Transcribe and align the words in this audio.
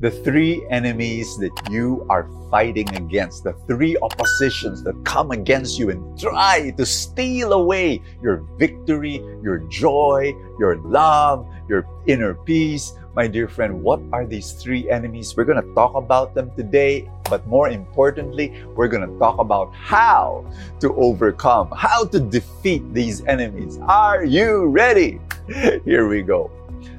The 0.00 0.10
three 0.10 0.66
enemies 0.70 1.36
that 1.36 1.52
you 1.70 2.06
are 2.08 2.26
fighting 2.50 2.88
against, 2.96 3.44
the 3.44 3.52
three 3.68 3.98
oppositions 4.00 4.82
that 4.82 4.94
come 5.04 5.30
against 5.30 5.78
you 5.78 5.90
and 5.90 6.18
try 6.18 6.70
to 6.70 6.86
steal 6.86 7.52
away 7.52 8.00
your 8.22 8.38
victory, 8.58 9.16
your 9.42 9.58
joy, 9.68 10.32
your 10.58 10.76
love, 10.78 11.46
your 11.68 11.86
inner 12.06 12.32
peace. 12.32 12.94
My 13.14 13.26
dear 13.26 13.46
friend, 13.46 13.82
what 13.82 14.00
are 14.10 14.24
these 14.24 14.52
three 14.52 14.90
enemies? 14.90 15.36
We're 15.36 15.44
going 15.44 15.62
to 15.62 15.74
talk 15.74 15.94
about 15.94 16.34
them 16.34 16.50
today, 16.56 17.10
but 17.28 17.46
more 17.46 17.68
importantly, 17.68 18.64
we're 18.74 18.88
going 18.88 19.06
to 19.06 19.18
talk 19.18 19.38
about 19.38 19.74
how 19.74 20.50
to 20.80 20.94
overcome, 20.94 21.70
how 21.76 22.06
to 22.06 22.18
defeat 22.18 22.94
these 22.94 23.22
enemies. 23.26 23.78
Are 23.82 24.24
you 24.24 24.64
ready? 24.64 25.20
Here 25.84 26.08
we 26.08 26.22
go. 26.22 26.50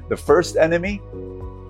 The 0.08 0.16
first 0.16 0.56
enemy, 0.56 1.00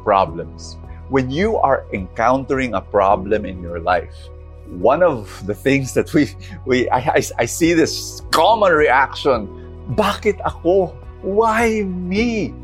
problems 0.03 0.77
when 1.13 1.31
you 1.31 1.59
are 1.59 1.85
encountering 1.93 2.73
a 2.73 2.81
problem 2.81 3.45
in 3.45 3.61
your 3.61 3.79
life, 3.79 4.33
one 4.81 5.03
of 5.03 5.29
the 5.47 5.55
things 5.55 5.93
that 5.93 6.09
we, 6.15 6.33
we 6.65 6.89
I, 6.89 7.21
I, 7.21 7.23
I 7.41 7.45
see 7.45 7.75
this 7.75 8.23
common 8.31 8.73
reaction, 8.73 9.45
bakit 9.93 10.41
ako? 10.41 10.97
Why 11.21 11.85
me? 11.85 12.57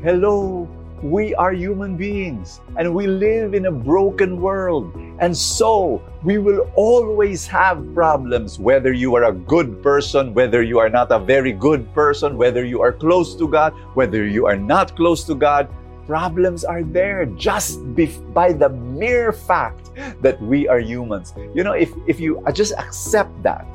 Hello, 0.00 0.64
we 1.02 1.34
are 1.34 1.52
human 1.52 2.00
beings 2.00 2.64
and 2.80 2.94
we 2.94 3.06
live 3.06 3.52
in 3.52 3.66
a 3.66 3.70
broken 3.70 4.40
world. 4.40 4.88
And 5.20 5.36
so 5.36 6.00
we 6.24 6.38
will 6.38 6.72
always 6.74 7.46
have 7.48 7.84
problems, 7.92 8.58
whether 8.58 8.94
you 8.94 9.14
are 9.14 9.24
a 9.24 9.36
good 9.36 9.82
person, 9.82 10.32
whether 10.32 10.62
you 10.62 10.78
are 10.78 10.88
not 10.88 11.12
a 11.12 11.18
very 11.18 11.52
good 11.52 11.84
person, 11.92 12.38
whether 12.38 12.64
you 12.64 12.80
are 12.80 12.96
close 12.96 13.36
to 13.36 13.46
God, 13.46 13.76
whether 13.92 14.24
you 14.24 14.46
are 14.46 14.56
not 14.56 14.96
close 14.96 15.22
to 15.24 15.34
God 15.34 15.68
problems 16.08 16.64
are 16.64 16.82
there 16.82 17.26
just 17.36 17.84
by 18.32 18.50
the 18.50 18.70
mere 18.70 19.30
fact 19.30 19.92
that 20.24 20.40
we 20.40 20.66
are 20.66 20.80
humans. 20.80 21.34
You 21.54 21.62
know, 21.62 21.76
if, 21.76 21.92
if 22.08 22.18
you 22.18 22.42
just 22.56 22.72
accept 22.80 23.30
that, 23.44 23.68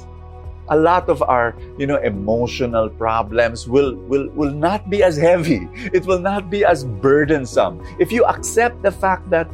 a 0.69 0.77
lot 0.77 1.09
of 1.09 1.21
our 1.21 1.53
you 1.77 1.85
know 1.85 1.97
emotional 1.97 2.89
problems 2.89 3.67
will 3.67 3.95
will 4.07 4.31
will 4.31 4.51
not 4.51 4.89
be 4.89 5.03
as 5.03 5.17
heavy. 5.17 5.67
It 5.91 6.05
will 6.05 6.23
not 6.23 6.49
be 6.49 6.63
as 6.63 6.85
burdensome. 6.85 7.83
If 7.99 8.11
you 8.11 8.23
accept 8.25 8.81
the 8.81 8.91
fact 8.91 9.29
that 9.29 9.51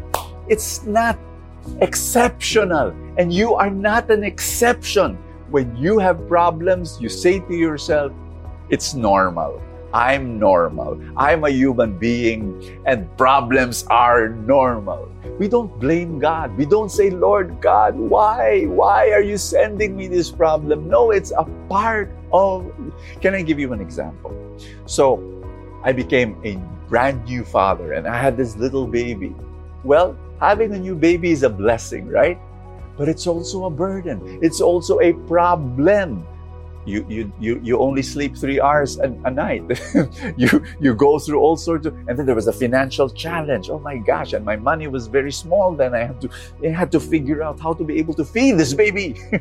it's 0.48 0.86
not 0.86 1.18
exceptional 1.82 2.94
and 3.18 3.34
you 3.34 3.56
are 3.56 3.70
not 3.70 4.10
an 4.10 4.24
exception 4.24 5.18
when 5.50 5.76
you 5.76 5.98
have 5.98 6.28
problems 6.30 6.98
you 7.02 7.10
say 7.10 7.40
to 7.40 7.54
yourself 7.54 8.14
it's 8.70 8.94
normal 8.94 9.62
I'm 9.94 10.40
normal. 10.40 11.02
I'm 11.18 11.44
a 11.44 11.50
human 11.50 11.98
being 11.98 12.82
and 12.86 13.10
problems 13.18 13.86
are 13.90 14.30
normal. 14.30 15.12
We 15.40 15.48
don't 15.48 15.80
blame 15.80 16.20
God. 16.20 16.56
We 16.58 16.66
don't 16.66 16.90
say, 16.90 17.10
Lord 17.10 17.62
God, 17.62 17.96
why? 17.96 18.66
Why 18.66 19.12
are 19.12 19.22
you 19.22 19.38
sending 19.38 19.96
me 19.96 20.08
this 20.08 20.30
problem? 20.30 20.90
No, 20.90 21.12
it's 21.12 21.32
a 21.32 21.46
part 21.70 22.12
of. 22.32 22.72
Can 23.22 23.34
I 23.34 23.42
give 23.42 23.60
you 23.60 23.74
an 23.74 23.82
example? 23.82 24.36
So, 24.86 25.24
I 25.84 25.94
became 25.94 26.36
a 26.44 26.60
brand 26.90 27.24
new 27.26 27.46
father 27.46 27.94
and 27.94 28.08
I 28.08 28.18
had 28.20 28.36
this 28.36 28.58
little 28.58 28.86
baby. 28.86 29.34
Well, 29.84 30.18
having 30.40 30.74
a 30.74 30.80
new 30.80 30.96
baby 30.96 31.32
is 31.32 31.44
a 31.44 31.50
blessing, 31.50 32.08
right? 32.08 32.38
But 32.98 33.08
it's 33.08 33.28
also 33.28 33.66
a 33.66 33.70
burden. 33.70 34.40
It's 34.42 34.60
also 34.60 35.00
a 35.00 35.14
problem 35.26 36.28
you 36.90 37.06
you 37.08 37.32
you, 37.40 37.60
you 37.64 37.80
only 37.80 38.02
sleep 38.02 38.36
three 38.36 38.60
hours 38.60 38.98
a, 39.00 39.08
a 39.24 39.32
night. 39.32 39.64
You 40.38 40.64
you 40.80 40.94
go 40.94 41.20
through 41.20 41.40
all 41.40 41.58
sorts 41.58 41.86
of 41.86 41.94
and 42.08 42.18
then 42.18 42.26
there 42.26 42.36
was 42.36 42.48
a 42.48 42.54
financial 42.54 43.10
challenge. 43.10 43.70
Oh 43.70 43.80
my 43.80 43.98
gosh 43.98 44.34
and 44.34 44.44
my 44.44 44.56
money 44.56 44.88
was 44.88 45.08
very 45.08 45.32
small 45.32 45.76
then. 45.76 45.94
I 45.94 46.04
had 46.10 46.20
to 46.22 46.30
i 46.64 46.68
had 46.68 46.92
to 46.92 47.00
figure 47.00 47.44
out 47.44 47.60
how 47.60 47.74
to 47.74 47.84
be 47.84 48.00
able 48.00 48.14
to 48.16 48.26
feed 48.26 48.58
this 48.58 48.74
baby. 48.74 49.16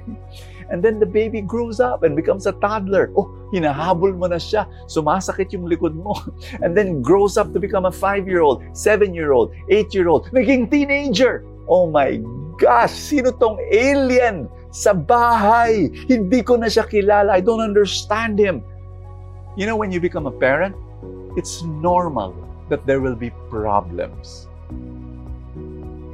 And 0.70 0.84
then 0.84 1.00
the 1.00 1.06
baby 1.06 1.40
grows 1.40 1.80
up 1.80 2.02
and 2.02 2.14
becomes 2.14 2.44
a 2.44 2.52
toddler. 2.52 3.10
Oh 3.16 3.32
hinahabol 3.52 4.12
mo 4.20 4.28
na 4.28 4.36
siya. 4.36 4.68
Sumasakit 4.84 5.48
yung 5.56 5.64
likod 5.64 5.96
mo. 5.96 6.12
And 6.62 6.76
then 6.76 7.00
grows 7.00 7.40
up 7.40 7.56
to 7.56 7.58
become 7.58 7.88
a 7.88 7.92
five 7.92 8.28
year 8.28 8.44
old 8.44 8.60
seven 8.76 9.16
year 9.16 9.32
old 9.32 9.56
eight 9.72 9.96
year 9.96 10.12
old 10.12 10.28
naging 10.36 10.68
teenager. 10.68 11.40
Oh 11.64 11.88
my 11.88 12.20
gosh 12.60 12.92
sino 12.92 13.30
tong 13.30 13.56
alien 13.70 14.50
sa 14.70 14.92
bahay. 14.92 15.90
Hindi 16.08 16.42
ko 16.42 16.56
na 16.56 16.66
siya 16.66 16.84
kilala. 16.88 17.32
I 17.32 17.40
don't 17.40 17.60
understand 17.60 18.38
him. 18.38 18.62
You 19.56 19.66
know, 19.66 19.76
when 19.76 19.90
you 19.90 20.00
become 20.00 20.26
a 20.26 20.34
parent, 20.34 20.76
it's 21.36 21.62
normal 21.62 22.34
that 22.68 22.86
there 22.86 23.00
will 23.00 23.16
be 23.16 23.30
problems. 23.50 24.46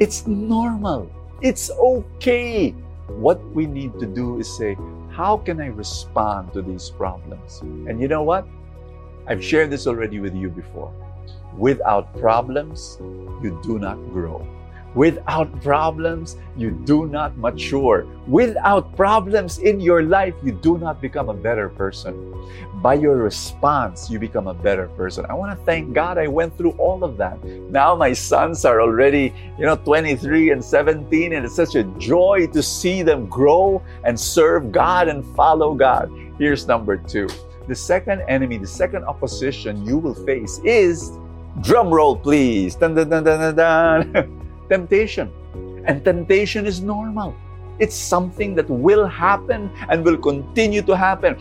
It's 0.00 0.26
normal. 0.26 1.10
It's 1.42 1.70
okay. 1.70 2.70
What 3.20 3.42
we 3.52 3.66
need 3.66 3.98
to 4.00 4.06
do 4.06 4.38
is 4.38 4.48
say, 4.48 4.76
how 5.10 5.36
can 5.36 5.60
I 5.60 5.68
respond 5.68 6.52
to 6.54 6.62
these 6.62 6.90
problems? 6.90 7.60
And 7.60 8.00
you 8.00 8.08
know 8.08 8.22
what? 8.22 8.46
I've 9.26 9.44
shared 9.44 9.70
this 9.70 9.86
already 9.86 10.20
with 10.20 10.34
you 10.34 10.48
before. 10.48 10.92
Without 11.56 12.10
problems, 12.18 12.98
you 13.42 13.58
do 13.62 13.78
not 13.78 13.96
grow. 14.10 14.44
Without 14.94 15.50
problems, 15.60 16.36
you 16.56 16.70
do 16.70 17.06
not 17.06 17.36
mature. 17.36 18.06
Without 18.28 18.96
problems 18.96 19.58
in 19.58 19.80
your 19.80 20.02
life, 20.02 20.34
you 20.44 20.52
do 20.52 20.78
not 20.78 21.00
become 21.00 21.28
a 21.28 21.34
better 21.34 21.68
person. 21.68 22.14
By 22.80 22.94
your 22.94 23.16
response, 23.16 24.08
you 24.08 24.20
become 24.20 24.46
a 24.46 24.54
better 24.54 24.86
person. 24.88 25.26
I 25.28 25.34
want 25.34 25.58
to 25.58 25.64
thank 25.64 25.94
God 25.94 26.16
I 26.16 26.28
went 26.28 26.56
through 26.56 26.72
all 26.72 27.02
of 27.02 27.16
that. 27.16 27.42
Now 27.44 27.96
my 27.96 28.12
sons 28.12 28.64
are 28.64 28.80
already, 28.80 29.34
you 29.58 29.66
know, 29.66 29.76
23 29.76 30.50
and 30.50 30.64
17, 30.64 31.32
and 31.32 31.44
it's 31.44 31.56
such 31.56 31.74
a 31.74 31.84
joy 31.98 32.46
to 32.52 32.62
see 32.62 33.02
them 33.02 33.26
grow 33.26 33.82
and 34.04 34.18
serve 34.18 34.70
God 34.70 35.08
and 35.08 35.24
follow 35.34 35.74
God. 35.74 36.10
Here's 36.38 36.68
number 36.68 36.96
two. 36.96 37.28
The 37.66 37.74
second 37.74 38.22
enemy, 38.28 38.58
the 38.58 38.66
second 38.66 39.04
opposition 39.04 39.84
you 39.84 39.98
will 39.98 40.14
face 40.14 40.60
is 40.64 41.10
drum 41.62 41.88
roll, 41.88 42.16
please. 42.16 42.76
Dun, 42.76 42.94
dun, 42.94 43.08
dun. 43.08 44.40
temptation. 44.68 45.32
And 45.86 46.04
temptation 46.04 46.66
is 46.66 46.80
normal. 46.80 47.34
It's 47.78 47.96
something 47.96 48.54
that 48.54 48.70
will 48.70 49.06
happen 49.06 49.70
and 49.88 50.04
will 50.04 50.16
continue 50.16 50.82
to 50.82 50.96
happen. 50.96 51.34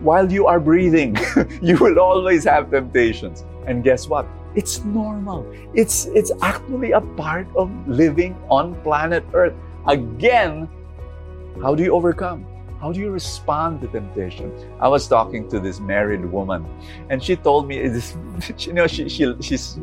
While 0.00 0.30
you 0.30 0.46
are 0.46 0.60
breathing, 0.60 1.16
you 1.62 1.76
will 1.78 1.98
always 1.98 2.44
have 2.44 2.70
temptations. 2.70 3.44
And 3.66 3.82
guess 3.82 4.06
what? 4.06 4.26
It's 4.54 4.84
normal. 4.84 5.50
It's, 5.74 6.06
it's 6.06 6.30
actually 6.42 6.92
a 6.92 7.00
part 7.00 7.48
of 7.56 7.70
living 7.88 8.36
on 8.50 8.74
planet 8.82 9.24
Earth. 9.32 9.54
Again, 9.86 10.68
how 11.62 11.74
do 11.74 11.82
you 11.82 11.92
overcome? 11.92 12.46
How 12.80 12.92
do 12.92 13.00
you 13.00 13.10
respond 13.10 13.80
to 13.80 13.88
temptation? 13.88 14.52
I 14.78 14.88
was 14.88 15.08
talking 15.08 15.48
to 15.48 15.58
this 15.58 15.80
married 15.80 16.24
woman, 16.26 16.66
and 17.08 17.22
she 17.22 17.34
told 17.34 17.66
me, 17.66 17.76
you 18.58 18.72
know, 18.74 18.86
she, 18.86 19.08
she, 19.08 19.34
she's 19.40 19.78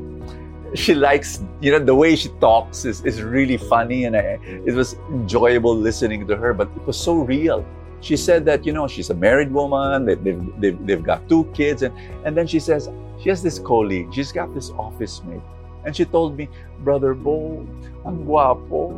she 0.74 0.96
likes 0.96 1.44
you 1.60 1.72
know 1.72 1.80
the 1.80 1.96
way 1.96 2.16
she 2.16 2.30
talks 2.40 2.86
is, 2.86 3.04
is 3.04 3.22
really 3.22 3.58
funny 3.58 4.06
and 4.06 4.16
I, 4.16 4.40
it 4.66 4.74
was 4.74 4.96
enjoyable 5.10 5.76
listening 5.76 6.28
to 6.28 6.36
her 6.36 6.54
but 6.54 6.70
it 6.76 6.86
was 6.86 6.98
so 6.98 7.16
real. 7.16 7.66
She 8.02 8.18
said 8.18 8.46
that 8.46 8.66
you 8.66 8.74
know 8.74 8.88
she's 8.88 9.10
a 9.10 9.14
married 9.14 9.52
woman 9.52 10.06
they, 10.06 10.16
they've, 10.16 10.62
they've, 10.62 10.86
they've 10.88 11.04
got 11.04 11.28
two 11.30 11.46
kids 11.54 11.84
and, 11.84 11.94
and 12.26 12.36
then 12.36 12.48
she 12.48 12.60
says 12.60 12.90
she 13.22 13.30
has 13.30 13.44
this 13.44 13.60
colleague 13.60 14.14
she's 14.14 14.32
got 14.32 14.54
this 14.54 14.72
office 14.72 15.22
mate. 15.24 15.42
And 15.84 15.96
she 15.96 16.06
told 16.06 16.38
me 16.38 16.48
brother 16.84 17.14
bo 17.14 17.66
ang 18.06 18.26
guapo 18.26 18.96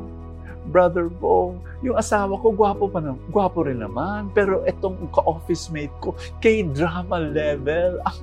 brother 0.68 1.12
Bo, 1.12 1.60
yung 1.84 2.00
asawa 2.00 2.40
ko, 2.40 2.56
gwapo 2.56 2.88
pa 2.88 3.04
na, 3.04 3.16
gwapo 3.32 3.68
rin 3.68 3.84
naman. 3.84 4.32
Pero 4.32 4.64
itong 4.64 5.12
ka-office 5.12 5.68
mate 5.74 5.92
ko, 6.00 6.16
K-drama 6.40 7.20
level, 7.20 8.00
ang 8.08 8.20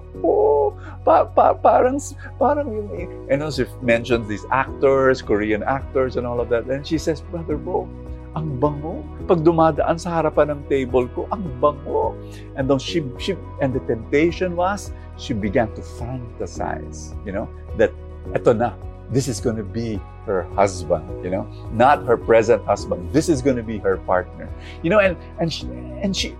gwapo. 0.00 0.76
Pa, 1.04 1.24
pa, 1.24 1.54
parang, 1.54 1.98
parang 2.38 2.68
yung, 2.68 2.90
eh. 2.92 3.08
and 3.32 3.42
also 3.42 3.64
she 3.64 3.72
mentions 3.80 4.28
these 4.28 4.44
actors, 4.52 5.22
Korean 5.22 5.62
actors 5.62 6.16
and 6.16 6.26
all 6.26 6.40
of 6.40 6.48
that. 6.50 6.68
And 6.68 6.86
she 6.86 6.98
says, 6.98 7.20
Brother 7.20 7.56
Bo, 7.56 7.88
ang 8.36 8.60
bango. 8.60 9.02
Pag 9.26 9.42
dumadaan 9.42 9.98
sa 9.98 10.20
harapan 10.20 10.54
ng 10.54 10.60
table 10.68 11.08
ko, 11.16 11.26
ang 11.32 11.42
bango. 11.58 12.14
And 12.54 12.68
then 12.68 12.78
she, 12.78 13.02
she, 13.18 13.34
and 13.60 13.72
the 13.72 13.80
temptation 13.88 14.54
was, 14.54 14.92
she 15.16 15.32
began 15.32 15.72
to 15.74 15.82
fantasize, 15.98 17.16
you 17.24 17.32
know, 17.32 17.48
that 17.76 17.90
eto 18.36 18.54
na, 18.54 18.76
this 19.10 19.26
is 19.26 19.40
going 19.40 19.56
to 19.56 19.66
be 19.66 19.98
her 20.26 20.46
husband, 20.54 21.02
you 21.24 21.30
know, 21.30 21.48
not 21.72 22.04
her 22.06 22.16
present 22.16 22.62
husband. 22.64 23.10
This 23.12 23.28
is 23.28 23.42
going 23.42 23.56
to 23.56 23.66
be 23.66 23.78
her 23.82 23.96
partner, 24.06 24.46
you 24.84 24.90
know, 24.90 25.00
and 25.00 25.16
and 25.40 25.50
she, 25.50 25.66
and 25.98 26.14
she, 26.14 26.36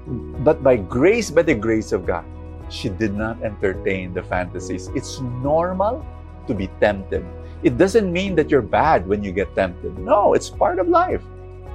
but 0.47 0.62
by 0.62 0.77
grace, 0.77 1.31
by 1.31 1.43
the 1.43 1.57
grace 1.57 1.91
of 1.91 2.07
God, 2.07 2.25
she 2.70 2.88
did 2.88 3.14
not 3.14 3.43
entertain 3.43 4.14
the 4.14 4.22
fantasies. 4.22 4.88
It's 4.94 5.20
normal 5.20 6.06
to 6.46 6.55
be 6.55 6.69
tempted. 6.81 7.25
It 7.62 7.76
doesn't 7.76 8.11
mean 8.11 8.34
that 8.37 8.50
you're 8.50 8.62
bad 8.62 9.06
when 9.06 9.22
you 9.22 9.32
get 9.32 9.55
tempted. 9.55 9.99
No, 9.99 10.34
it's 10.34 10.49
part 10.49 10.78
of 10.78 10.88
life. 10.88 11.22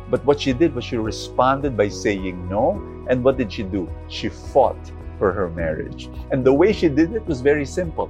But 0.09 0.23
what 0.25 0.39
she 0.39 0.53
did 0.53 0.73
was 0.73 0.83
she 0.83 0.97
responded 0.97 1.77
by 1.77 1.89
saying 1.89 2.49
no. 2.49 2.81
And 3.09 3.23
what 3.23 3.37
did 3.37 3.51
she 3.51 3.63
do? 3.63 3.89
She 4.07 4.29
fought 4.29 4.91
for 5.19 5.31
her 5.31 5.49
marriage. 5.49 6.09
And 6.31 6.43
the 6.43 6.53
way 6.53 6.73
she 6.73 6.89
did 6.89 7.13
it 7.13 7.25
was 7.27 7.41
very 7.41 7.65
simple. 7.65 8.09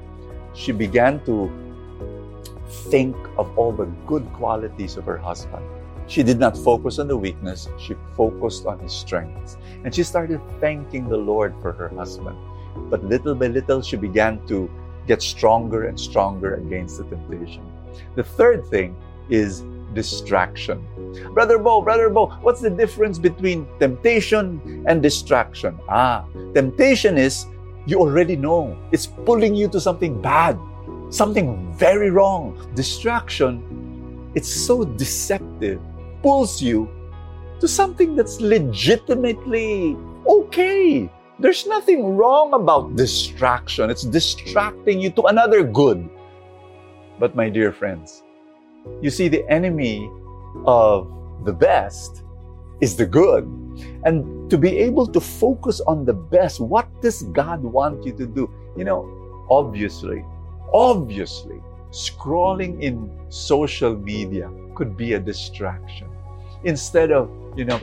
She 0.53 0.71
began 0.71 1.23
to 1.25 1.51
think 2.89 3.15
of 3.37 3.57
all 3.57 3.71
the 3.71 3.85
good 4.07 4.25
qualities 4.33 4.97
of 4.97 5.05
her 5.05 5.17
husband. 5.17 5.65
She 6.07 6.23
did 6.23 6.39
not 6.39 6.55
focus 6.55 6.99
on 6.99 7.07
the 7.07 7.17
weakness, 7.17 7.67
she 7.79 7.95
focused 8.15 8.65
on 8.67 8.79
his 8.79 8.93
strengths. 8.93 9.57
And 9.83 9.93
she 9.93 10.03
started 10.03 10.39
thanking 10.61 11.09
the 11.09 11.17
Lord 11.17 11.55
for 11.61 11.71
her 11.71 11.89
husband. 11.89 12.37
But 12.75 13.03
little 13.03 13.35
by 13.35 13.47
little, 13.47 13.81
she 13.81 13.97
began 13.97 14.45
to 14.47 14.69
get 15.07 15.21
stronger 15.21 15.85
and 15.85 15.99
stronger 15.99 16.55
against 16.55 16.97
the 16.97 17.03
temptation. 17.05 17.63
The 18.15 18.23
third 18.23 18.65
thing 18.65 18.95
is 19.29 19.63
distraction. 19.93 20.83
Brother 21.33 21.57
Bo, 21.57 21.81
Brother 21.81 22.09
Bo, 22.09 22.27
what's 22.41 22.61
the 22.61 22.69
difference 22.69 23.17
between 23.17 23.67
temptation 23.79 24.83
and 24.87 25.01
distraction? 25.01 25.79
Ah, 25.87 26.25
temptation 26.53 27.17
is 27.17 27.45
you 27.85 27.99
already 27.99 28.35
know 28.35 28.77
it's 28.91 29.05
pulling 29.05 29.55
you 29.55 29.67
to 29.69 29.79
something 29.79 30.21
bad 30.21 30.57
something 31.09 31.73
very 31.73 32.09
wrong. 32.09 32.57
Distraction, 32.75 34.31
it's 34.35 34.49
so 34.49 34.83
deceptive, 34.83 35.79
pulls 36.21 36.61
you 36.61 36.89
to 37.59 37.67
something 37.67 38.15
that's 38.15 38.41
legitimately 38.41 39.97
okay. 40.27 41.09
There's 41.37 41.67
nothing 41.67 42.15
wrong 42.15 42.53
about 42.53 42.95
distraction. 42.95 43.89
It's 43.89 44.03
distracting 44.03 45.01
you 45.01 45.09
to 45.11 45.23
another 45.23 45.63
good. 45.63 46.09
But, 47.19 47.35
my 47.35 47.49
dear 47.49 47.73
friends, 47.73 48.23
you 49.01 49.09
see, 49.09 49.27
the 49.27 49.47
enemy 49.49 50.09
of 50.65 51.11
the 51.43 51.51
best 51.51 52.23
is 52.79 52.95
the 52.95 53.05
good. 53.05 53.43
And 54.05 54.49
to 54.49 54.57
be 54.57 54.77
able 54.79 55.07
to 55.07 55.19
focus 55.19 55.81
on 55.81 56.05
the 56.05 56.13
best, 56.13 56.61
what 56.61 56.87
does 57.01 57.23
God 57.23 57.61
want 57.63 58.05
you 58.05 58.13
to 58.13 58.25
do? 58.25 58.49
You 58.77 58.85
know, 58.85 59.45
obviously, 59.49 60.23
obviously, 60.73 61.61
scrolling 61.91 62.81
in 62.81 63.11
social 63.29 63.95
media 63.95 64.49
could 64.73 64.95
be 64.95 65.13
a 65.13 65.19
distraction. 65.19 66.07
Instead 66.63 67.11
of, 67.11 67.29
you 67.57 67.65
know, 67.65 67.79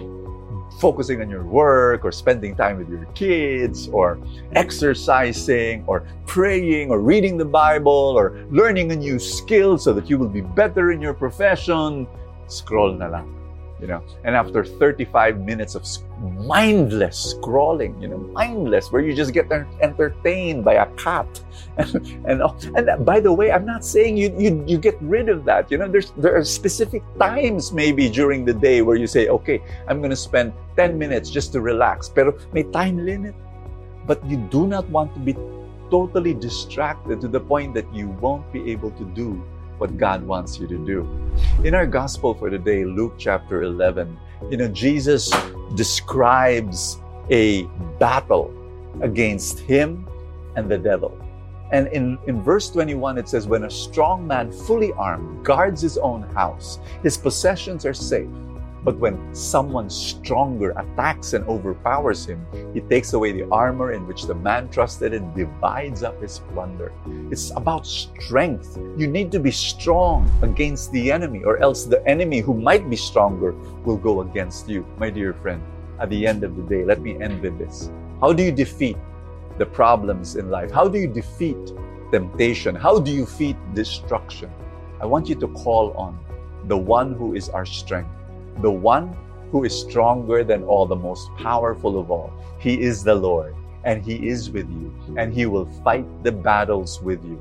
focusing 0.81 1.21
on 1.21 1.31
your 1.31 1.45
work 1.45 2.05
or 2.05 2.13
spending 2.13 2.55
time 2.55 2.79
with 2.79 2.89
your 2.89 3.05
kids 3.15 3.89
or 3.89 4.19
exercising 4.53 5.85
or 5.87 6.07
praying 6.27 6.91
or 6.91 7.01
reading 7.01 7.37
the 7.37 7.45
Bible 7.45 8.15
or 8.17 8.45
learning 8.51 8.93
a 8.93 8.97
new 8.97 9.19
skill 9.19 9.79
so 9.79 9.93
that 9.93 10.09
you 10.09 10.19
will 10.19 10.29
be 10.29 10.41
better 10.41 10.93
in 10.93 11.01
your 11.01 11.15
profession, 11.15 12.07
scroll 12.47 12.93
na 12.93 13.07
lang 13.07 13.42
you 13.83 13.89
know? 13.89 14.03
And 14.25 14.35
after 14.35 14.65
35 14.65 15.41
minutes 15.41 15.75
of 15.75 15.85
mindless 16.47 17.35
scrolling 17.35 18.01
you 18.01 18.07
know 18.07 18.17
mindless 18.17 18.93
where 18.93 19.03
you 19.03 19.13
just 19.13 19.33
get 19.33 19.51
entertained 19.81 20.65
by 20.65 20.75
a 20.75 20.87
cat 20.95 21.27
and 21.79 22.07
and, 22.27 22.41
and 22.77 23.05
by 23.05 23.19
the 23.19 23.33
way 23.33 23.51
i'm 23.51 23.67
not 23.67 23.85
saying 23.85 24.17
you, 24.17 24.33
you 24.39 24.63
you 24.69 24.79
get 24.79 24.97
rid 25.03 25.29
of 25.29 25.45
that 25.45 25.69
you 25.69 25.79
know? 25.79 25.89
There's 25.89 26.13
there 26.17 26.37
are 26.37 26.45
specific 26.45 27.03
times 27.19 27.73
maybe 27.73 28.09
during 28.09 28.45
the 28.45 28.55
day 28.55 28.83
where 28.83 28.95
you 28.95 29.09
say 29.09 29.27
okay 29.29 29.61
i'm 29.89 29.99
going 29.99 30.11
to 30.11 30.23
spend 30.31 30.53
10 30.77 30.97
minutes 30.97 31.29
just 31.29 31.53
to 31.53 31.61
relax 31.61 32.09
pero 32.09 32.39
may 32.53 32.63
time 32.63 33.05
limit. 33.05 33.35
But 34.07 34.25
you 34.27 34.37
do 34.51 34.67
not 34.67 34.89
want 34.91 35.15
to 35.15 35.21
be 35.21 35.35
totally 35.91 36.35
distracted 36.35 37.21
to 37.21 37.29
the 37.29 37.39
point 37.39 37.75
that 37.75 37.87
you 37.95 38.09
won't 38.19 38.51
be 38.53 38.73
able 38.73 38.91
to 38.93 39.05
do 39.15 39.39
what 39.83 39.99
God 39.99 40.23
wants 40.23 40.61
you 40.61 40.69
to 40.69 40.79
do. 40.79 41.01
In 41.65 41.75
our 41.75 41.89
gospel 41.89 42.35
for 42.35 42.49
today, 42.49 42.85
Luke 42.85 43.15
chapter 43.19 43.65
11, 43.65 44.17
you 44.49 44.57
know, 44.57 44.69
Jesus 44.69 45.29
describes 45.75 46.99
a 47.31 47.65
battle 47.99 48.55
against 49.01 49.59
him 49.59 50.07
and 50.55 50.71
the 50.71 50.79
devil. 50.79 51.19
And 51.73 51.89
in, 51.89 52.17
in 52.29 52.41
verse 52.45 52.71
21, 52.71 53.19
it 53.19 53.29
says, 53.29 53.49
When 53.49 53.65
a 53.65 53.71
strong 53.71 54.25
man, 54.25 54.53
fully 54.53 54.93
armed, 54.93 55.45
guards 55.45 55.83
his 55.83 55.99
own 55.99 56.23
house, 56.33 56.79
his 57.03 57.19
possessions 57.19 57.85
are 57.85 57.95
safe. 57.95 58.31
But 58.85 58.99
when 58.99 59.33
someone 59.33 59.89
stronger 59.89 60.71
attacks 60.71 61.35
and 61.35 61.47
overpowers 61.47 62.27
him, 62.27 62.45
he 62.75 62.81
takes 62.81 63.13
away 63.13 63.31
the 63.31 63.49
armor 63.51 63.93
in 63.93 64.09
which 64.09 64.25
the 64.25 64.35
man 64.35 64.69
trusted 64.71 65.15
and 65.15 65.33
divides 65.37 66.03
up 66.03 66.21
his 66.21 66.41
plunder. 66.53 66.93
It's 67.31 67.53
about 67.55 67.87
strength. 67.87 68.77
You 68.97 69.07
need 69.07 69.31
to 69.33 69.39
be 69.39 69.53
strong 69.53 70.29
against 70.43 70.91
the 70.91 71.13
enemy, 71.13 71.45
or 71.45 71.59
else 71.59 71.85
the 71.85 72.05
enemy 72.09 72.41
who 72.41 72.55
might 72.55 72.91
be 72.91 72.97
stronger 72.97 73.53
will 73.85 73.97
go 73.97 74.23
against 74.23 74.69
you. 74.69 74.85
My 74.99 75.11
dear 75.11 75.33
friend, 75.33 75.63
at 76.01 76.11
the 76.11 76.27
end 76.27 76.43
of 76.43 76.57
the 76.57 76.63
day, 76.63 76.85
let 76.85 77.01
me 77.01 77.23
end 77.23 77.41
with 77.41 77.59
this. 77.59 77.89
How 78.21 78.33
do 78.33 78.43
you 78.43 78.51
defeat 78.51 78.97
the 79.59 79.67
problems 79.67 80.35
in 80.35 80.51
life? 80.51 80.73
How 80.73 80.89
do 80.89 80.99
you 80.99 81.07
defeat 81.07 81.73
temptation? 82.11 82.75
How 82.75 82.99
do 82.99 83.13
you 83.13 83.27
defeat 83.27 83.57
destruction? 83.75 84.51
I 85.01 85.07
want 85.07 85.29
you 85.29 85.37
to 85.37 85.49
call 85.49 85.93
on 85.93 86.19
the 86.67 86.77
one 86.77 87.15
who 87.15 87.35
is 87.35 87.49
our 87.49 87.67
strength 87.67 88.11
the 88.61 88.71
one 88.71 89.17
who 89.51 89.65
is 89.65 89.79
stronger 89.79 90.45
than 90.45 90.63
all, 90.65 90.87
the 90.87 90.97
most 90.97 91.29
powerful 91.37 91.99
of 91.99 92.11
all. 92.11 92.33
He 92.59 92.81
is 92.81 93.05
the 93.05 93.15
Lord, 93.15 93.55
and 93.85 94.03
He 94.03 94.29
is 94.29 94.51
with 94.51 94.69
you, 94.71 94.95
and 95.17 95.33
He 95.33 95.47
will 95.47 95.67
fight 95.85 96.07
the 96.23 96.33
battles 96.33 97.01
with 97.03 97.25
you. 97.25 97.41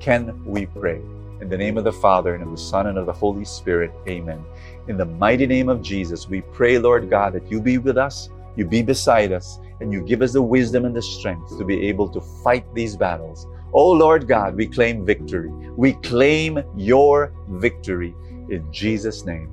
Can 0.00 0.42
we 0.44 0.66
pray? 0.66 1.00
In 1.40 1.48
the 1.48 1.58
name 1.58 1.76
of 1.76 1.84
the 1.84 1.92
Father, 1.92 2.34
and 2.34 2.42
of 2.44 2.50
the 2.50 2.56
Son, 2.56 2.86
and 2.86 2.96
of 2.96 3.06
the 3.06 3.12
Holy 3.12 3.44
Spirit, 3.44 3.92
amen. 4.08 4.44
In 4.88 4.96
the 4.96 5.04
mighty 5.04 5.46
name 5.46 5.68
of 5.68 5.82
Jesus, 5.82 6.28
we 6.28 6.40
pray, 6.40 6.78
Lord 6.78 7.10
God, 7.10 7.32
that 7.34 7.50
you 7.50 7.60
be 7.60 7.78
with 7.78 7.98
us, 7.98 8.30
you 8.56 8.64
be 8.64 8.82
beside 8.82 9.32
us, 9.32 9.58
and 9.80 9.92
you 9.92 10.00
give 10.02 10.22
us 10.22 10.32
the 10.32 10.42
wisdom 10.42 10.84
and 10.84 10.94
the 10.94 11.02
strength 11.02 11.58
to 11.58 11.64
be 11.64 11.88
able 11.88 12.08
to 12.08 12.20
fight 12.20 12.64
these 12.74 12.96
battles. 12.96 13.46
Oh 13.72 13.90
Lord 13.90 14.28
God, 14.28 14.54
we 14.54 14.66
claim 14.66 15.04
victory. 15.04 15.50
We 15.76 15.94
claim 15.94 16.62
your 16.76 17.32
victory 17.48 18.14
in 18.50 18.66
Jesus' 18.70 19.24
name. 19.24 19.50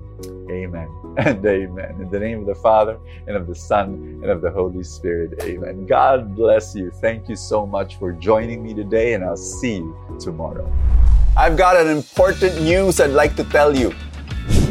Amen 0.49 0.89
and 1.17 1.45
amen. 1.45 1.95
In 1.99 2.09
the 2.09 2.19
name 2.19 2.39
of 2.39 2.45
the 2.45 2.55
Father, 2.55 2.99
and 3.27 3.35
of 3.35 3.47
the 3.47 3.55
Son, 3.55 4.19
and 4.21 4.29
of 4.29 4.41
the 4.41 4.51
Holy 4.51 4.83
Spirit. 4.83 5.41
Amen. 5.43 5.85
God 5.85 6.35
bless 6.35 6.75
you. 6.75 6.91
Thank 7.01 7.29
you 7.29 7.35
so 7.35 7.65
much 7.65 7.97
for 7.97 8.11
joining 8.11 8.63
me 8.63 8.73
today, 8.73 9.13
and 9.13 9.23
I'll 9.23 9.37
see 9.37 9.77
you 9.77 10.17
tomorrow. 10.19 10.71
I've 11.37 11.57
got 11.57 11.77
an 11.77 11.87
important 11.87 12.61
news 12.61 12.99
I'd 12.99 13.11
like 13.11 13.35
to 13.37 13.43
tell 13.45 13.75
you. 13.75 13.91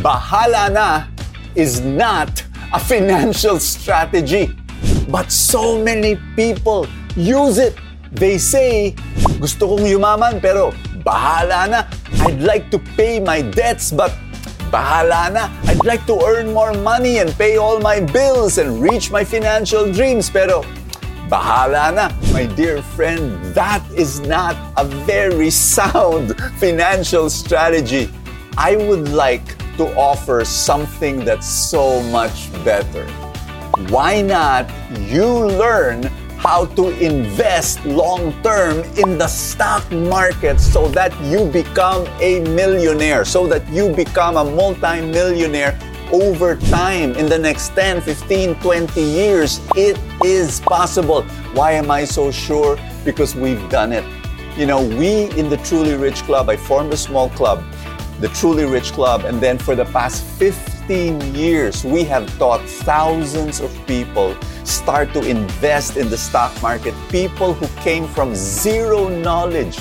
Bahala 0.04 0.72
na 0.72 1.06
is 1.54 1.80
not 1.80 2.44
a 2.72 2.78
financial 2.78 3.58
strategy, 3.58 4.50
but 5.08 5.32
so 5.32 5.82
many 5.82 6.16
people 6.36 6.86
use 7.16 7.58
it. 7.58 7.74
They 8.12 8.38
say, 8.38 8.92
gusto 9.40 9.76
kong 9.76 9.84
yumaman 9.84 10.40
pero 10.40 10.72
bahala 11.04 11.68
na. 11.68 11.80
I'd 12.26 12.40
like 12.42 12.70
to 12.70 12.78
pay 12.96 13.20
my 13.20 13.42
debts 13.42 13.92
but 13.92 14.12
Bahala 14.70 15.32
na. 15.32 15.48
I'd 15.64 15.84
like 15.84 16.04
to 16.06 16.20
earn 16.24 16.52
more 16.52 16.72
money 16.72 17.18
and 17.18 17.32
pay 17.32 17.56
all 17.56 17.80
my 17.80 18.00
bills 18.00 18.58
and 18.58 18.82
reach 18.82 19.10
my 19.10 19.24
financial 19.24 19.90
dreams 19.90 20.28
pero 20.28 20.62
bahala 21.28 21.88
na. 21.94 22.12
My 22.32 22.44
dear 22.44 22.82
friend, 22.96 23.40
that 23.54 23.80
is 23.96 24.20
not 24.20 24.56
a 24.76 24.84
very 25.08 25.50
sound 25.50 26.36
financial 26.60 27.30
strategy. 27.30 28.12
I 28.56 28.76
would 28.76 29.08
like 29.08 29.56
to 29.78 29.88
offer 29.96 30.44
something 30.44 31.24
that's 31.24 31.46
so 31.48 32.02
much 32.10 32.52
better. 32.64 33.06
Why 33.88 34.20
not 34.20 34.68
you 35.06 35.46
learn 35.46 36.10
how 36.48 36.64
to 36.64 36.88
invest 37.04 37.84
long 37.84 38.32
term 38.42 38.78
in 38.96 39.18
the 39.18 39.26
stock 39.26 39.84
market 39.92 40.58
so 40.58 40.88
that 40.88 41.12
you 41.22 41.44
become 41.44 42.06
a 42.20 42.40
millionaire, 42.56 43.22
so 43.22 43.46
that 43.46 43.68
you 43.68 43.94
become 43.94 44.38
a 44.38 44.44
multi-millionaire 44.44 45.78
over 46.10 46.56
time 46.72 47.12
in 47.16 47.26
the 47.28 47.38
next 47.38 47.74
10, 47.74 48.00
15, 48.00 48.54
20 48.62 48.98
years. 49.02 49.60
It 49.76 50.00
is 50.24 50.60
possible. 50.60 51.22
Why 51.52 51.72
am 51.72 51.90
I 51.90 52.06
so 52.06 52.30
sure? 52.30 52.78
Because 53.04 53.34
we've 53.36 53.68
done 53.68 53.92
it. 53.92 54.04
You 54.56 54.64
know, 54.64 54.80
we 54.80 55.28
in 55.38 55.50
the 55.50 55.58
Truly 55.58 55.96
Rich 55.96 56.22
Club, 56.22 56.48
I 56.48 56.56
formed 56.56 56.94
a 56.94 56.96
small 56.96 57.28
club, 57.28 57.62
the 58.20 58.28
Truly 58.28 58.64
Rich 58.64 58.92
Club, 58.92 59.26
and 59.26 59.38
then 59.38 59.58
for 59.58 59.76
the 59.76 59.84
past 59.84 60.24
15 60.38 60.77
years, 60.94 61.84
we 61.84 62.04
have 62.04 62.24
taught 62.38 62.62
thousands 62.62 63.60
of 63.60 63.68
people 63.86 64.36
start 64.64 65.12
to 65.12 65.20
invest 65.20 65.96
in 65.96 66.08
the 66.08 66.16
stock 66.16 66.50
market. 66.62 66.94
People 67.10 67.52
who 67.52 67.66
came 67.82 68.06
from 68.08 68.34
zero 68.34 69.08
knowledge 69.08 69.76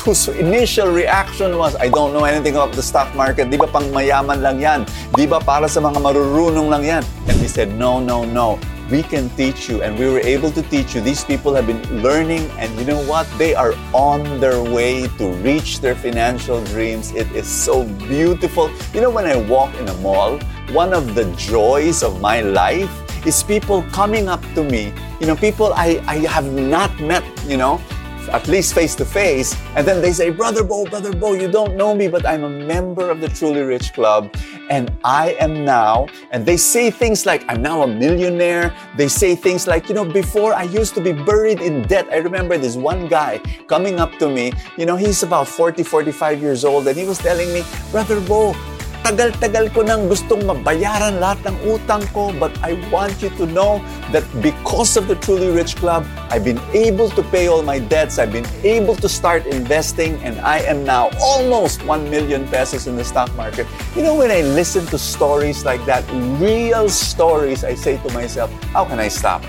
whose 0.00 0.28
initial 0.28 0.88
reaction 0.88 1.58
was, 1.58 1.76
I 1.76 1.88
don't 1.88 2.12
know 2.12 2.24
anything 2.24 2.54
about 2.54 2.72
the 2.72 2.82
stock 2.82 3.12
market. 3.14 3.50
Di 3.50 3.58
ba 3.58 3.66
pang 3.66 3.92
mayaman 3.92 4.40
lang 4.40 4.56
yan? 4.60 4.80
Di 5.12 5.26
ba 5.26 5.36
para 5.42 5.68
sa 5.68 5.84
mga 5.84 6.00
marurunong 6.00 6.70
lang 6.70 6.84
yan? 6.84 7.02
And 7.28 7.36
we 7.42 7.48
said, 7.50 7.74
no, 7.76 8.00
no, 8.00 8.24
no. 8.24 8.56
We 8.92 9.02
can 9.02 9.30
teach 9.40 9.70
you. 9.70 9.80
And 9.82 9.98
we 9.98 10.04
were 10.04 10.20
able 10.20 10.50
to 10.50 10.60
teach 10.60 10.94
you. 10.94 11.00
These 11.00 11.24
people 11.24 11.54
have 11.54 11.66
been 11.66 11.80
learning. 12.02 12.50
And 12.60 12.68
you 12.78 12.84
know 12.84 13.02
what? 13.08 13.26
They 13.38 13.54
are 13.54 13.72
on 13.94 14.38
their 14.38 14.62
way 14.62 15.08
to 15.16 15.32
reach 15.40 15.80
their 15.80 15.94
financial 15.94 16.62
dreams. 16.64 17.10
It 17.12 17.32
is 17.32 17.48
so 17.48 17.84
beautiful. 18.04 18.70
You 18.92 19.00
know, 19.00 19.08
when 19.08 19.24
I 19.24 19.36
walk 19.48 19.74
in 19.80 19.88
a 19.88 19.96
mall, 20.04 20.38
one 20.76 20.92
of 20.92 21.14
the 21.14 21.24
joys 21.36 22.02
of 22.02 22.20
my 22.20 22.42
life 22.42 22.92
is 23.26 23.42
people 23.42 23.80
coming 23.92 24.28
up 24.28 24.42
to 24.56 24.62
me. 24.62 24.92
You 25.20 25.26
know, 25.26 25.36
people 25.36 25.72
I, 25.72 26.04
I 26.06 26.18
have 26.28 26.52
not 26.52 26.92
met, 27.00 27.24
you 27.48 27.56
know, 27.56 27.80
at 28.28 28.46
least 28.46 28.74
face 28.74 28.94
to 28.96 29.06
face. 29.06 29.56
And 29.74 29.86
then 29.86 30.02
they 30.02 30.12
say, 30.12 30.28
Brother 30.28 30.64
Bo, 30.64 30.84
Brother 30.84 31.14
Bo, 31.14 31.32
you 31.32 31.50
don't 31.50 31.76
know 31.76 31.94
me, 31.94 32.08
but 32.08 32.26
I'm 32.26 32.44
a 32.44 32.50
member 32.50 33.10
of 33.10 33.20
the 33.22 33.28
Truly 33.28 33.62
Rich 33.62 33.94
Club. 33.94 34.34
And 34.72 34.90
I 35.04 35.36
am 35.38 35.66
now, 35.66 36.06
and 36.30 36.46
they 36.46 36.56
say 36.56 36.90
things 36.90 37.26
like, 37.26 37.44
I'm 37.46 37.60
now 37.60 37.82
a 37.82 37.86
millionaire. 37.86 38.74
They 38.96 39.06
say 39.06 39.34
things 39.34 39.66
like, 39.66 39.90
you 39.90 39.94
know, 39.94 40.06
before 40.06 40.54
I 40.54 40.62
used 40.62 40.94
to 40.94 41.02
be 41.02 41.12
buried 41.12 41.60
in 41.60 41.82
debt. 41.82 42.08
I 42.10 42.24
remember 42.24 42.56
this 42.56 42.74
one 42.74 43.06
guy 43.06 43.42
coming 43.68 44.00
up 44.00 44.16
to 44.16 44.30
me, 44.30 44.54
you 44.78 44.86
know, 44.86 44.96
he's 44.96 45.22
about 45.22 45.46
40, 45.46 45.82
45 45.82 46.40
years 46.40 46.64
old, 46.64 46.88
and 46.88 46.96
he 46.96 47.04
was 47.04 47.18
telling 47.18 47.52
me, 47.52 47.62
Brother 47.90 48.18
Bo, 48.22 48.56
tagal-tagal 49.02 49.74
ko 49.74 49.82
nang 49.82 50.06
gustong 50.06 50.46
mabayaran 50.46 51.18
lahat 51.18 51.42
ng 51.50 51.56
utang 51.66 52.02
ko, 52.14 52.30
but 52.38 52.54
I 52.62 52.78
want 52.94 53.18
you 53.18 53.30
to 53.38 53.44
know 53.50 53.82
that 54.14 54.22
because 54.38 54.94
of 54.94 55.10
the 55.10 55.18
Truly 55.18 55.50
Rich 55.50 55.76
Club, 55.76 56.06
I've 56.30 56.46
been 56.46 56.62
able 56.70 57.10
to 57.18 57.22
pay 57.34 57.50
all 57.50 57.66
my 57.66 57.82
debts, 57.82 58.18
I've 58.22 58.32
been 58.32 58.48
able 58.62 58.94
to 59.02 59.08
start 59.10 59.46
investing, 59.50 60.22
and 60.22 60.38
I 60.40 60.62
am 60.62 60.86
now 60.86 61.10
almost 61.18 61.82
1 61.84 62.10
million 62.10 62.46
pesos 62.46 62.86
in 62.86 62.94
the 62.94 63.04
stock 63.04 63.34
market. 63.34 63.66
You 63.98 64.02
know, 64.06 64.14
when 64.14 64.30
I 64.30 64.42
listen 64.42 64.86
to 64.94 64.98
stories 64.98 65.66
like 65.66 65.82
that, 65.86 66.06
real 66.38 66.88
stories, 66.88 67.66
I 67.66 67.74
say 67.74 67.98
to 68.06 68.08
myself, 68.14 68.50
how 68.70 68.86
can 68.86 69.02
I 69.02 69.08
stop? 69.08 69.42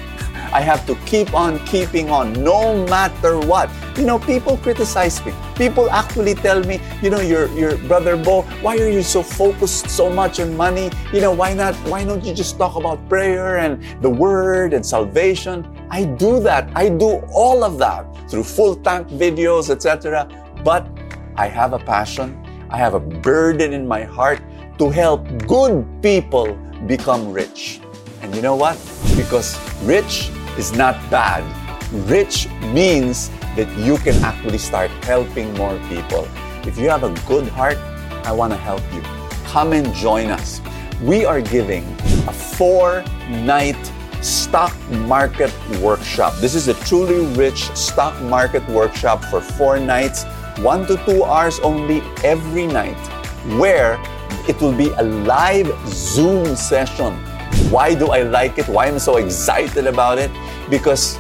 I 0.54 0.62
have 0.62 0.86
to 0.86 0.94
keep 1.10 1.34
on 1.34 1.58
keeping 1.66 2.12
on 2.12 2.32
no 2.34 2.86
matter 2.86 3.40
what. 3.40 3.72
You 3.98 4.06
know, 4.06 4.20
people 4.20 4.58
criticize 4.58 5.18
me. 5.26 5.34
People 5.56 5.90
actually 5.90 6.36
tell 6.36 6.62
me, 6.62 6.80
you 7.02 7.10
know, 7.10 7.22
your 7.22 7.50
your 7.58 7.76
brother 7.90 8.16
Bo, 8.16 8.44
why 8.62 8.78
are 8.78 8.88
you 8.88 9.02
so 9.02 9.24
focused 9.24 9.90
so 9.90 10.14
much 10.14 10.40
on 10.40 10.56
money? 10.56 10.92
You 11.12 11.22
know, 11.22 11.34
why 11.34 11.56
not 11.58 11.74
why 11.90 12.06
don't 12.06 12.24
you 12.24 12.36
just 12.36 12.60
talk 12.62 12.76
about 12.78 13.02
prayer 13.10 13.58
and 13.66 13.82
the 14.06 14.10
word 14.10 14.78
and 14.78 14.86
salvation? 14.86 15.66
I 15.90 16.06
do 16.06 16.40
that. 16.46 16.70
I 16.76 16.90
do 16.90 17.26
all 17.34 17.64
of 17.64 17.80
that 17.80 18.06
through 18.30 18.46
full 18.46 18.76
tank 18.76 19.10
videos, 19.10 19.74
etc. 19.74 20.30
But 20.64 20.86
I 21.36 21.48
have 21.48 21.74
a 21.74 21.80
passion. 21.80 22.38
I 22.70 22.78
have 22.78 22.94
a 22.94 23.02
burden 23.02 23.74
in 23.74 23.88
my 23.88 24.04
heart 24.04 24.38
to 24.78 24.90
help 24.94 25.26
good 25.50 25.82
people 26.06 26.54
become 26.86 27.34
rich. 27.34 27.82
And 28.22 28.36
you 28.36 28.44
know 28.46 28.56
what? 28.56 28.78
Because 29.18 29.58
rich 29.82 30.30
is 30.58 30.74
not 30.74 30.96
bad. 31.10 31.44
Rich 32.10 32.50
means 32.74 33.30
that 33.56 33.70
you 33.78 33.98
can 33.98 34.16
actually 34.24 34.58
start 34.58 34.90
helping 35.04 35.54
more 35.56 35.78
people. 35.90 36.28
If 36.66 36.78
you 36.78 36.90
have 36.90 37.04
a 37.04 37.14
good 37.28 37.48
heart, 37.50 37.78
I 38.26 38.32
want 38.32 38.54
to 38.54 38.58
help 38.58 38.82
you. 38.94 39.02
Come 39.46 39.74
and 39.74 39.94
join 39.94 40.28
us. 40.28 40.62
We 41.02 41.26
are 41.26 41.42
giving 41.42 41.84
a 42.28 42.34
four 42.34 43.04
night 43.30 43.92
stock 44.22 44.74
market 44.90 45.54
workshop. 45.82 46.34
This 46.38 46.56
is 46.56 46.68
a 46.68 46.74
truly 46.86 47.26
rich 47.36 47.64
stock 47.76 48.20
market 48.24 48.68
workshop 48.70 49.24
for 49.26 49.42
four 49.42 49.80
nights, 49.80 50.24
one 50.60 50.88
to 50.88 50.98
two 51.06 51.24
hours 51.24 51.60
only 51.60 52.02
every 52.24 52.66
night, 52.66 52.98
where 53.60 54.02
it 54.48 54.60
will 54.62 54.76
be 54.76 54.90
a 54.98 55.04
live 55.04 55.68
Zoom 55.88 56.56
session 56.56 57.14
why 57.70 57.94
do 57.94 58.08
I 58.08 58.24
like 58.24 58.58
it? 58.58 58.68
Why 58.68 58.88
am 58.88 58.96
I 58.96 58.98
so 58.98 59.18
excited 59.18 59.88
about 59.88 60.18
it? 60.18 60.32
Because 60.70 61.18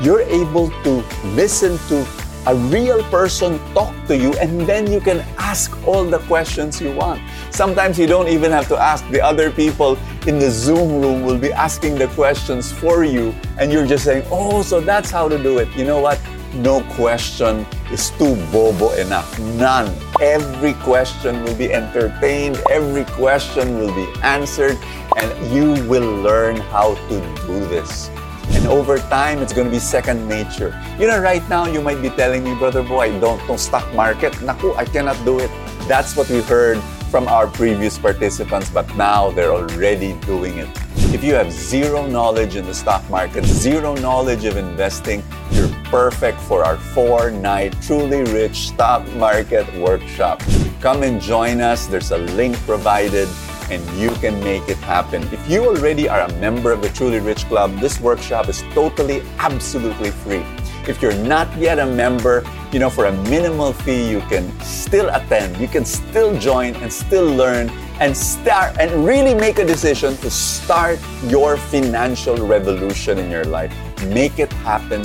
you're 0.00 0.22
able 0.22 0.70
to 0.84 1.02
listen 1.34 1.78
to 1.88 2.06
a 2.46 2.54
real 2.70 3.02
person 3.10 3.58
talk 3.74 3.92
to 4.06 4.16
you 4.16 4.32
and 4.34 4.60
then 4.62 4.90
you 4.90 5.00
can 5.00 5.18
ask 5.36 5.74
all 5.86 6.04
the 6.04 6.18
questions 6.30 6.80
you 6.80 6.92
want. 6.92 7.20
Sometimes 7.50 7.98
you 7.98 8.06
don't 8.06 8.28
even 8.28 8.52
have 8.52 8.68
to 8.68 8.76
ask. 8.76 9.02
The 9.10 9.20
other 9.20 9.50
people 9.50 9.98
in 10.26 10.38
the 10.38 10.50
Zoom 10.50 11.00
room 11.00 11.22
will 11.22 11.38
be 11.38 11.52
asking 11.52 11.96
the 11.96 12.06
questions 12.08 12.70
for 12.70 13.02
you 13.02 13.34
and 13.58 13.72
you're 13.72 13.86
just 13.86 14.04
saying, 14.04 14.24
oh, 14.30 14.62
so 14.62 14.80
that's 14.80 15.10
how 15.10 15.28
to 15.28 15.42
do 15.42 15.58
it. 15.58 15.68
You 15.76 15.84
know 15.84 16.00
what? 16.00 16.20
No 16.54 16.82
question 16.94 17.66
is 17.90 18.10
too 18.10 18.36
bobo 18.52 18.92
enough. 18.94 19.38
None. 19.40 19.92
Every 20.22 20.74
question 20.74 21.42
will 21.42 21.56
be 21.56 21.72
entertained, 21.72 22.62
every 22.70 23.04
question 23.04 23.78
will 23.78 23.94
be 23.94 24.06
answered, 24.22 24.78
and 25.18 25.52
you 25.52 25.84
will 25.86 26.22
learn 26.22 26.56
how 26.56 26.94
to 26.94 27.20
do 27.46 27.60
this. 27.66 28.08
And 28.50 28.66
over 28.66 28.98
time, 28.98 29.38
it's 29.38 29.52
going 29.52 29.66
to 29.66 29.70
be 29.70 29.78
second 29.78 30.28
nature. 30.28 30.74
You 30.98 31.06
know, 31.06 31.20
right 31.20 31.46
now, 31.48 31.66
you 31.66 31.80
might 31.80 32.00
be 32.02 32.10
telling 32.10 32.44
me, 32.44 32.54
Brother 32.54 32.82
Bo, 32.82 33.02
don't, 33.20 33.44
don't 33.46 33.58
stock 33.58 33.92
market. 33.94 34.40
Naku, 34.42 34.74
I 34.74 34.84
cannot 34.84 35.22
do 35.24 35.38
it. 35.38 35.50
That's 35.88 36.16
what 36.16 36.28
we 36.28 36.42
heard 36.42 36.78
from 37.10 37.28
our 37.28 37.46
previous 37.46 37.98
participants, 37.98 38.68
but 38.70 38.86
now 38.96 39.30
they're 39.30 39.52
already 39.52 40.14
doing 40.26 40.58
it. 40.58 40.68
If 41.14 41.22
you 41.22 41.34
have 41.34 41.52
zero 41.52 42.06
knowledge 42.06 42.56
in 42.56 42.66
the 42.66 42.74
stock 42.74 43.08
market, 43.08 43.44
zero 43.44 43.94
knowledge 43.94 44.44
of 44.44 44.56
investing, 44.56 45.22
you're 45.52 45.70
perfect 45.84 46.40
for 46.40 46.64
our 46.64 46.76
four 46.76 47.30
night 47.30 47.74
Truly 47.80 48.22
Rich 48.32 48.68
Stock 48.68 49.06
Market 49.14 49.72
Workshop. 49.78 50.42
Come 50.80 51.04
and 51.04 51.20
join 51.20 51.60
us. 51.60 51.86
There's 51.86 52.10
a 52.10 52.18
link 52.18 52.56
provided 52.66 53.28
and 53.70 53.82
you 53.98 54.10
can 54.22 54.38
make 54.40 54.68
it 54.68 54.78
happen. 54.78 55.22
If 55.32 55.48
you 55.50 55.64
already 55.66 56.08
are 56.08 56.20
a 56.20 56.32
member 56.34 56.72
of 56.72 56.82
the 56.82 56.88
Truly 56.90 57.20
Rich 57.20 57.46
Club, 57.46 57.78
this 57.78 58.00
workshop 58.00 58.48
is 58.48 58.62
totally, 58.72 59.22
absolutely 59.38 60.10
free. 60.10 60.44
If 60.88 61.02
you're 61.02 61.14
not 61.14 61.48
yet 61.58 61.78
a 61.78 61.86
member, 61.86 62.44
you 62.72 62.78
know, 62.78 62.90
for 62.90 63.06
a 63.06 63.12
minimal 63.24 63.72
fee, 63.72 64.08
you 64.08 64.20
can 64.28 64.48
still 64.60 65.08
attend, 65.08 65.56
you 65.56 65.66
can 65.66 65.84
still 65.84 66.38
join 66.38 66.76
and 66.76 66.92
still 66.92 67.26
learn 67.26 67.70
and 67.98 68.16
start 68.16 68.76
and 68.78 69.04
really 69.04 69.34
make 69.34 69.58
a 69.58 69.64
decision 69.64 70.16
to 70.18 70.30
start 70.30 70.98
your 71.24 71.56
financial 71.56 72.36
revolution 72.46 73.18
in 73.18 73.30
your 73.30 73.44
life. 73.44 73.74
Make 74.06 74.38
it 74.38 74.52
happen 74.52 75.02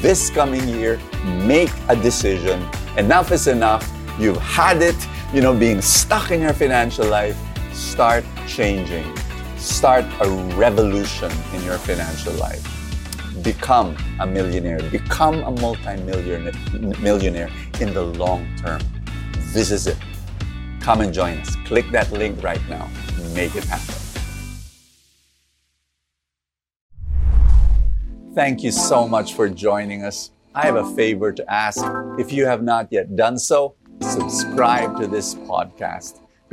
this 0.00 0.30
coming 0.30 0.68
year. 0.68 1.00
Make 1.24 1.72
a 1.88 1.96
decision. 1.96 2.62
Enough 2.98 3.32
is 3.32 3.46
enough. 3.46 3.90
You've 4.18 4.36
had 4.36 4.82
it, 4.82 4.96
you 5.32 5.40
know, 5.40 5.54
being 5.54 5.80
stuck 5.80 6.30
in 6.30 6.42
your 6.42 6.52
financial 6.52 7.06
life. 7.06 7.36
Start 7.74 8.24
changing. 8.46 9.04
Start 9.58 10.04
a 10.20 10.28
revolution 10.56 11.30
in 11.52 11.62
your 11.64 11.78
financial 11.78 12.32
life 12.34 12.74
become 13.42 13.96
a 14.20 14.26
millionaire, 14.26 14.78
become 14.90 15.42
a 15.42 15.50
multi-millionaire 15.60 16.52
millionaire 17.00 17.50
in 17.80 17.92
the 17.92 18.02
long 18.02 18.46
term. 18.56 18.80
This 19.52 19.70
is 19.70 19.86
it. 19.86 19.98
Come 20.80 21.00
and 21.00 21.12
join 21.12 21.38
us. 21.38 21.56
Click 21.66 21.90
that 21.90 22.12
link 22.12 22.42
right 22.42 22.60
now. 22.68 22.88
Make 23.34 23.54
it 23.56 23.64
happen. 23.64 23.94
Thank 28.34 28.62
you 28.62 28.72
so 28.72 29.06
much 29.06 29.34
for 29.34 29.48
joining 29.48 30.04
us. 30.04 30.30
I 30.54 30.66
have 30.66 30.76
a 30.76 30.94
favor 30.94 31.32
to 31.32 31.52
ask. 31.52 31.84
If 32.18 32.32
you 32.32 32.46
have 32.46 32.62
not 32.62 32.88
yet 32.90 33.16
done 33.16 33.38
so, 33.38 33.76
subscribe 34.00 34.98
to 35.00 35.06
this 35.06 35.34
podcast 35.34 36.23